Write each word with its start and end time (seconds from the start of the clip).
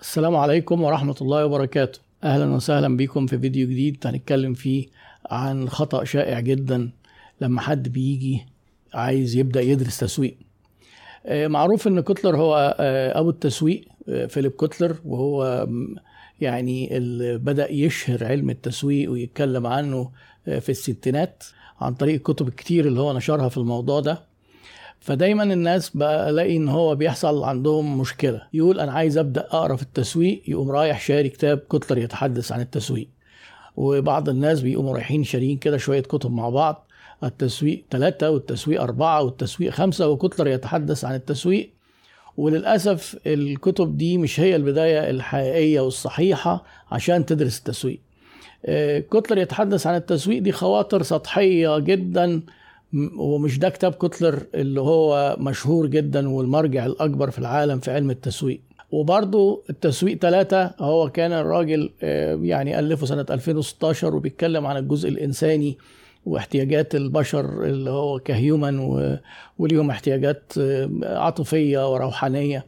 السلام 0.00 0.36
عليكم 0.36 0.82
ورحمة 0.82 1.14
الله 1.20 1.46
وبركاته. 1.46 2.00
أهلا 2.24 2.54
وسهلا 2.54 2.96
بكم 2.96 3.26
في 3.26 3.38
فيديو 3.38 3.68
جديد 3.68 4.06
هنتكلم 4.06 4.54
فيه 4.54 4.86
عن 5.30 5.68
خطأ 5.68 6.04
شائع 6.04 6.40
جدا 6.40 6.90
لما 7.40 7.60
حد 7.60 7.88
بيجي 7.88 8.46
عايز 8.94 9.36
يبدأ 9.36 9.60
يدرس 9.60 9.98
تسويق. 9.98 10.36
آه، 11.26 11.46
معروف 11.46 11.88
إن 11.88 12.00
كوتلر 12.00 12.36
هو 12.36 12.76
آه، 12.80 13.20
أبو 13.20 13.30
التسويق 13.30 13.84
آه، 14.08 14.26
فيليب 14.26 14.52
كوتلر 14.52 14.96
وهو 15.04 15.68
يعني 16.40 16.96
اللي 16.96 17.38
بدأ 17.38 17.72
يشهر 17.72 18.24
علم 18.24 18.50
التسويق 18.50 19.10
ويتكلم 19.10 19.66
عنه 19.66 20.10
في 20.44 20.68
الستينات 20.68 21.44
عن 21.80 21.94
طريق 21.94 22.14
الكتب 22.14 22.48
الكتير 22.48 22.86
اللي 22.86 23.00
هو 23.00 23.16
نشرها 23.16 23.48
في 23.48 23.56
الموضوع 23.58 24.00
ده. 24.00 24.33
فدايما 25.04 25.42
الناس 25.42 25.90
بلاقي 25.90 26.56
إن 26.56 26.68
هو 26.68 26.94
بيحصل 26.94 27.44
عندهم 27.44 27.98
مشكلة. 27.98 28.42
يقول 28.52 28.80
أنا 28.80 28.92
عايز 28.92 29.18
أبدأ 29.18 29.40
أقرأ 29.40 29.76
في 29.76 29.82
التسويق 29.82 30.42
يقوم 30.48 30.70
رايح 30.70 31.00
شاري 31.00 31.28
كتاب 31.28 31.58
كوتلر 31.58 31.98
يتحدث 31.98 32.52
عن 32.52 32.60
التسويق. 32.60 33.08
وبعض 33.76 34.28
الناس 34.28 34.60
بيقوموا 34.60 34.94
رايحين 34.94 35.24
شاريين 35.24 35.56
كده 35.58 35.76
شوية 35.76 36.00
كتب 36.00 36.30
مع 36.30 36.48
بعض 36.48 36.86
التسويق 37.24 37.84
ثلاثة 37.90 38.30
والتسويق 38.30 38.82
أربعة 38.82 39.22
والتسويق 39.22 39.72
خمسة 39.72 40.08
وكوتلر 40.08 40.48
يتحدث 40.48 41.04
عن 41.04 41.14
التسويق. 41.14 41.70
وللأسف 42.36 43.18
الكتب 43.26 43.96
دي 43.96 44.18
مش 44.18 44.40
هي 44.40 44.56
البداية 44.56 45.10
الحقيقية 45.10 45.80
والصحيحة 45.80 46.64
عشان 46.92 47.26
تدرس 47.26 47.58
التسويق. 47.58 48.00
آه، 48.66 48.98
كوتلر 48.98 49.38
يتحدث 49.38 49.86
عن 49.86 49.94
التسويق 49.94 50.42
دي 50.42 50.52
خواطر 50.52 51.02
سطحية 51.02 51.78
جدا. 51.78 52.42
ومش 53.16 53.58
ده 53.58 53.68
كتاب 53.68 53.92
كوتلر 53.94 54.38
اللي 54.54 54.80
هو 54.80 55.36
مشهور 55.38 55.86
جدا 55.86 56.28
والمرجع 56.28 56.86
الأكبر 56.86 57.30
في 57.30 57.38
العالم 57.38 57.80
في 57.80 57.90
علم 57.90 58.10
التسويق. 58.10 58.60
وبرضه 58.90 59.62
التسويق 59.70 60.18
ثلاثة 60.18 60.74
هو 60.80 61.10
كان 61.10 61.32
الراجل 61.32 61.90
آه، 62.02 62.38
يعني 62.42 62.78
ألفه 62.78 63.06
سنة 63.06 63.26
2016 63.30 64.14
وبيتكلم 64.14 64.66
عن 64.66 64.76
الجزء 64.76 65.08
الإنساني 65.08 65.78
واحتياجات 66.26 66.94
البشر 66.94 67.64
اللي 67.64 67.90
هو 67.90 68.18
ك 68.18 68.28
human 68.28 68.78
وليهم 69.58 69.90
احتياجات 69.90 70.52
آه، 70.58 70.90
عاطفية 71.04 71.92
وروحانية. 71.92 72.66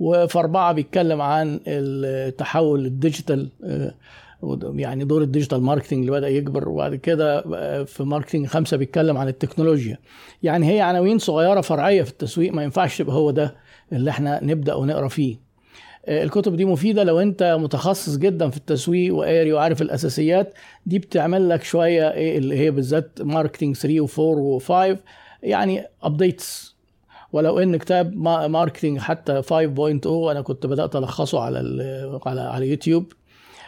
وفي 0.00 0.38
أربعة 0.38 0.72
بيتكلم 0.72 1.20
عن 1.20 1.60
التحول 1.66 2.86
ال 2.86 2.94
digital 2.94 3.48
آه، 3.64 3.94
يعني 4.74 5.04
دور 5.04 5.22
ال 5.22 5.27
digital 5.27 5.60
marketing 5.62 5.98
اللي 6.00 6.10
بدأ 6.12 6.28
يكبر 6.28 6.68
وبعد 6.68 6.94
كده 6.94 7.40
في 7.84 8.04
marketing 8.04 8.46
خمسة 8.46 8.76
بيتكلم 8.76 9.16
عن 9.16 9.28
التكنولوجيا. 9.28 9.98
يعني 10.42 10.70
هي 10.74 10.80
عناوين 10.80 11.18
صغيرة 11.18 11.60
فرعية 11.60 12.02
في 12.02 12.10
التسويق 12.10 12.52
ما 12.52 12.62
ينفعش 12.62 13.00
يبقى 13.00 13.16
هو 13.16 13.30
ده 13.30 13.54
اللي 13.92 14.10
إحنا 14.10 14.44
نبدأ 14.44 14.74
ونقرأ 14.74 15.08
فيه. 15.08 15.36
آه، 16.06 16.22
الكتب 16.24 16.56
دي 16.56 16.64
مفيدة 16.64 17.04
لو 17.04 17.20
انت 17.20 17.56
متخصص 17.60 18.16
جدا 18.16 18.50
في 18.50 18.56
التسويق 18.56 19.14
وقاري 19.14 19.52
وعارف 19.52 19.82
الأساسيات. 19.82 20.54
دي 20.86 20.98
بتعمل 20.98 21.48
لك 21.48 21.62
شوية 21.62 22.10
إيه 22.12 22.38
اللي 22.38 22.58
هي 22.58 22.70
بالذات 22.70 23.18
marketing 23.22 23.76
3 23.76 24.06
و4 24.06 24.62
و5 24.94 24.98
يعني 25.42 25.84
updates 26.02 26.76
ولو 27.32 27.58
ان 27.58 27.76
كتاب 27.76 28.16
ما- 28.16 28.46
marketing 28.48 28.98
حتى 28.98 29.42
5.0 29.42 30.30
أنا 30.30 30.40
كنت 30.40 30.66
بدأت 30.66 30.96
ألخصه 30.96 31.40
على 31.40 31.58
على 32.26 32.40
على 32.40 32.68
يوتيوب. 32.70 33.12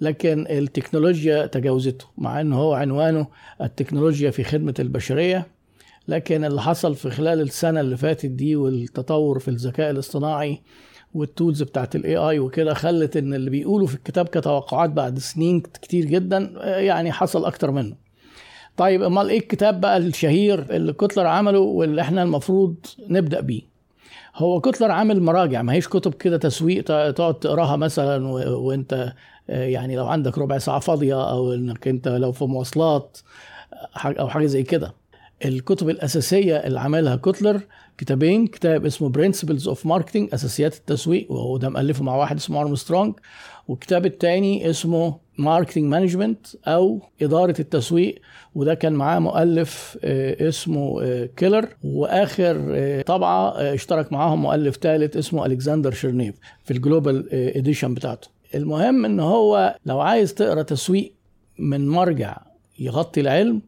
لكن 0.00 0.46
التكنولوجيا 0.50 1.46
تجاوزته 1.46 2.04
مع 2.18 2.40
ان 2.40 2.52
هو 2.52 2.72
عنوانه 2.74 3.26
التكنولوجيا 3.62 4.30
في 4.30 4.44
خدمة 4.44 4.74
البشرية. 4.78 5.46
لكن 6.08 6.44
اللي 6.44 6.62
حصل 6.62 6.94
في 6.94 7.10
خلال 7.10 7.40
السنة 7.40 7.80
اللي 7.80 7.96
فاتت 7.96 8.26
دي 8.26 8.56
والتطور 8.56 9.38
في 9.38 9.48
الذكاء 9.48 9.90
الاصطناعي 9.90 10.60
وال 11.14 11.28
tools 11.28 11.62
بتاعت 11.62 11.96
ال 11.96 12.16
AI 12.16 12.38
وكده 12.38 12.74
خلت 12.74 13.16
إن 13.16 13.34
اللي 13.34 13.50
بيقولوا 13.50 13.86
في 13.86 13.94
الكتاب 13.94 14.28
كتوقعات 14.28 14.90
بعد 14.90 15.18
سنين 15.18 15.60
كتير 15.60 16.04
جدا 16.04 16.52
يعني 16.64 17.12
حصل 17.12 17.44
أكتر 17.44 17.70
منه. 17.70 17.96
طيب 18.76 19.02
أمال 19.02 19.30
إيه 19.30 19.38
الكتاب 19.38 19.80
بقى 19.80 19.96
الشهير 19.96 20.66
اللي 20.76 20.92
كوتلر 20.92 21.26
عمله 21.26 21.58
واللي 21.58 22.00
إحنا 22.02 22.22
المفروض 22.22 22.74
نبدأ 23.08 23.40
بيه؟ 23.40 23.62
هو 24.34 24.60
كوتلر 24.60 24.90
عامل 24.90 25.22
مراجع 25.22 25.62
ما 25.62 25.72
هيش 25.72 25.88
كتب 25.88 26.14
كده 26.14 26.36
تسويق 26.36 26.84
تقعد 26.84 27.34
تقراها 27.40 27.76
مثلا. 27.76 28.28
وانت 28.56 29.12
يعني 29.48 29.96
لو 29.96 30.06
عندك 30.06 30.38
ربع 30.38 30.58
ساعة 30.58 30.78
فاضية 30.80 31.30
أو 31.30 31.52
إنك 31.54 31.88
أنت 31.88 32.08
لو 32.08 32.32
في 32.32 32.44
مواصلات 32.44 33.18
أو 34.06 34.28
حاجة 34.28 34.46
زي 34.46 34.62
كده 34.62 34.94
الكتب 35.44 35.88
الأساسية 35.90 36.56
اللي 36.56 36.80
عملها 36.80 37.16
كوتلر 37.16 37.60
كتابين 37.98 38.46
كتاب 38.46 38.86
اسمه 38.86 39.08
Principles 39.08 39.68
of 39.68 39.86
Marketing 39.86 40.28
أساسيات 40.34 40.76
التسويق 40.76 41.32
وهو 41.32 41.56
ده 41.56 41.68
مؤلفه 41.68 42.04
مع 42.04 42.16
واحد 42.16 42.36
اسمه 42.36 42.60
ارمسترونج 42.60 43.14
والكتاب 43.68 44.06
الثاني 44.06 44.70
اسمه 44.70 45.18
Marketing 45.38 45.84
Management 45.84 46.46
أو 46.66 47.00
إدارة 47.22 47.54
التسويق 47.60 48.18
وده 48.54 48.74
كان 48.74 48.92
معاه 48.92 49.18
مؤلف 49.18 49.98
آه، 50.04 50.48
اسمه 50.48 51.02
آه، 51.02 51.28
كيلر 51.36 51.68
وآخر 51.84 52.66
آه، 52.70 53.02
طبعة 53.02 53.48
آه، 53.50 53.74
اشترك 53.74 54.12
معاهم 54.12 54.42
مؤلف 54.42 54.76
ثالث 54.76 55.16
اسمه 55.16 55.46
الكسندر 55.46 55.92
شيرنيف 55.92 56.34
في 56.64 56.70
ال 56.70 56.78
global 56.78 57.28
edition 57.32 57.94
بتاعته. 57.94 58.28
المهم 58.54 59.04
إن 59.04 59.20
هو 59.20 59.76
لو 59.86 60.00
عايز 60.00 60.34
تقرأ 60.34 60.62
تسويق 60.62 61.14
من 61.58 61.88
مرجع 61.88 62.36
يغطي 62.78 63.20
العلم 63.20 63.62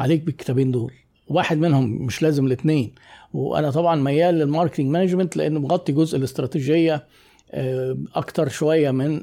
عليك 0.00 0.22
بالكتابين 0.24 0.70
دول. 0.70 0.92
واحد 1.28 1.58
منهم 1.58 2.02
مش 2.02 2.22
لازم 2.22 2.46
الاثنين. 2.46 2.94
وأنا 3.34 3.70
طبعا 3.70 3.96
ميال 3.96 4.34
لل 4.34 4.44
Marketing 4.44 4.86
Management 4.86 5.36
لأنه 5.36 5.60
مغطي 5.60 5.92
جزء 5.92 6.18
الاستراتيجية 6.18 7.04
آه، 7.52 7.96
أكتر 8.14 8.48
شوية 8.48 8.90
من 8.90 9.20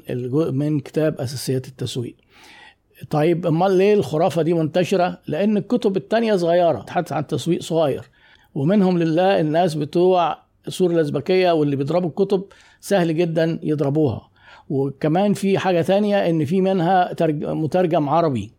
من 0.58 0.80
كتاب 0.80 1.20
أساسيات 1.20 1.68
التسويق. 1.68 2.16
طيب 3.10 3.46
أمال 3.46 3.72
ليه 3.78 3.94
الخرافة 3.94 4.42
دي 4.42 4.54
منتشرة؟ 4.54 5.18
لأن 5.26 5.56
الكتب 5.56 5.96
التانية 5.96 6.36
صغيرة 6.36 6.80
تحدث 6.82 7.12
عن 7.12 7.26
تسويق 7.26 7.62
صغير. 7.62 8.04
ومنهم 8.54 8.98
لله 8.98 9.40
الناس 9.40 9.74
بتوع 9.74 10.38
سور 10.68 10.90
الأزبكية 10.90 11.50
واللي 11.50 11.76
بيضربوا 11.76 12.08
الكتب 12.08 12.42
سهل 12.80 13.16
جدا 13.16 13.58
يضربوها. 13.62 14.28
وكمان 14.68 15.32
في 15.34 15.58
حاجة 15.58 15.82
تانية 15.82 16.30
إن 16.30 16.44
في 16.44 16.60
منها 16.60 17.12
ترج- 17.12 17.44
مترجم 17.44 18.08
عربي. 18.08 18.57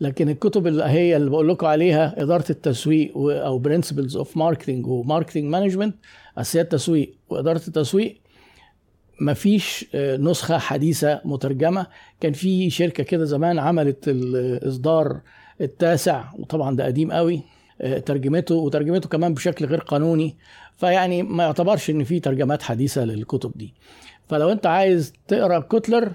لكن 0.00 0.28
الكتب 0.28 0.66
اللي 0.66 0.84
هي 0.84 1.16
اللي 1.16 1.30
بقول 1.30 1.48
لكم 1.48 1.66
عليها 1.66 2.22
إدارة 2.22 2.44
التسويق 2.50 3.12
أو 3.16 3.58
Principles 3.58 4.16
of 4.16 4.36
Marketing 4.36 4.86
و 4.86 4.92
Marketing 4.92 5.44
Management 5.44 5.94
أساسيات 6.38 6.64
التسويق 6.74 7.14
وإدارة 7.28 7.62
التسويق 7.68 8.20
مفيش 9.20 9.86
آه، 9.94 10.16
نسخة 10.16 10.58
حديثة 10.58 11.20
مترجمة. 11.24 11.86
كان 12.20 12.32
في 12.32 12.70
شركة 12.70 13.02
كده 13.04 13.24
زمان 13.24 13.58
عملت 13.58 14.08
الإصدار 14.08 15.20
التاسع 15.60 16.24
وطبعا 16.38 16.76
ده 16.76 16.84
قديم 16.84 17.12
قوي 17.12 17.42
آه، 17.80 17.98
ترجمته 17.98 18.54
وترجمته 18.54 19.08
كمان 19.08 19.34
بشكل 19.34 19.64
غير 19.66 19.80
قانوني. 19.80 20.36
فيعني 20.76 21.22
ما 21.22 21.44
يعتبرش 21.44 21.90
إن 21.90 22.04
في 22.04 22.20
ترجمات 22.20 22.62
حديثة 22.62 23.04
للكتب 23.04 23.52
دي. 23.54 23.74
فلو 24.28 24.52
أنت 24.52 24.66
عايز 24.66 25.12
تقرأ 25.28 25.58
كوتلر 25.58 26.12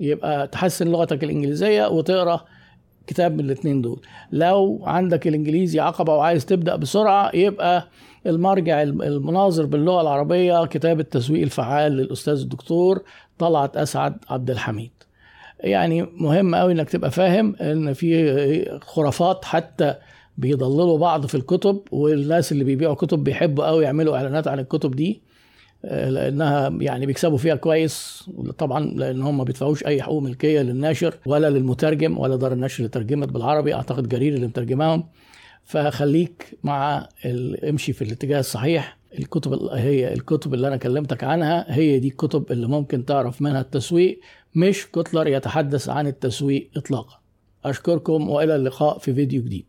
يبقى 0.00 0.46
تحسن 0.48 0.88
لغتك 0.88 1.24
الإنجليزية 1.24 1.88
وتقرأ 1.88 2.44
كتاب 3.06 3.34
من 3.34 3.40
الاثنين 3.40 3.82
دول. 3.82 4.00
لو 4.32 4.82
عندك 4.86 5.28
الإنجليزي 5.28 5.80
عقبة 5.80 6.14
وعايز 6.14 6.46
تبدأ 6.46 6.76
بسرعة 6.76 7.30
يبقى 7.34 7.88
المرجع 8.26 8.82
المناظر 8.82 9.66
باللغة 9.66 10.00
العربية 10.00 10.64
كتاب 10.66 11.00
التسويق 11.00 11.42
الفعال 11.42 11.92
للأستاذ 11.92 12.40
الدكتور 12.40 13.02
طلعت 13.38 13.76
أسعد 13.76 14.16
عبد 14.30 14.50
الحميد. 14.50 14.90
يعني 15.60 16.02
مهم 16.02 16.54
قوي 16.54 16.72
إنك 16.72 16.90
تبقى 16.90 17.10
فاهم 17.10 17.56
إن 17.60 17.92
في 17.92 18.78
خرافات 18.82 19.44
حتى 19.44 19.94
بيضللوا 20.38 20.98
بعض 20.98 21.26
في 21.26 21.34
الكتب 21.34 21.80
والناس 21.90 22.52
اللي 22.52 22.64
بيبيعوا 22.64 22.94
كتب 22.94 23.24
بيحبوا 23.24 23.66
قوي 23.66 23.84
يعملوا 23.84 24.16
إعلانات 24.16 24.48
عن 24.48 24.58
الكتب 24.58 24.96
دي. 24.96 25.20
لأنها 25.90 26.68
يعني 26.80 27.06
بيكسبوا 27.06 27.38
فيها 27.38 27.54
كويس 27.54 28.24
طبعا 28.58 28.84
لأن 28.84 29.22
هم 29.22 29.38
ما 29.38 29.44
بيدفعوش 29.44 29.86
أي 29.86 30.02
حقوق 30.02 30.22
ملكية 30.22 30.60
للناشر 30.60 31.14
ولا 31.26 31.50
للمترجم 31.50 32.18
ولا 32.18 32.36
دار 32.36 32.52
النشر 32.52 32.78
اللي 32.78 32.88
ترجمت 32.88 33.28
بالعربي 33.28 33.74
أعتقد 33.74 34.08
جرير 34.08 34.34
اللي 34.34 34.46
مترجماهم. 34.46 35.04
فخليك 35.64 36.58
مع 36.62 37.08
امشي 37.68 37.92
في 37.92 38.02
الاتجاه 38.02 38.40
الصحيح. 38.40 38.98
الكتب 39.18 39.52
ال- 39.52 39.70
هي 39.72 40.12
الكتب 40.12 40.54
اللي 40.54 40.68
أنا 40.68 40.76
كلمتك 40.76 41.24
عنها 41.24 41.66
هي 41.68 41.98
دي 41.98 42.08
الكتب 42.08 42.52
اللي 42.52 42.66
ممكن 42.66 43.04
تعرف 43.04 43.42
منها 43.42 43.60
التسويق. 43.60 44.20
مش 44.54 44.86
كوتلر 44.86 45.26
يتحدث 45.28 45.88
عن 45.88 46.06
التسويق 46.06 46.70
اطلاقا. 46.76 47.18
أشكركم 47.64 48.30
وإلى 48.30 48.56
اللقاء 48.56 48.98
في 48.98 49.14
فيديو 49.14 49.42
جديد. 49.42 49.66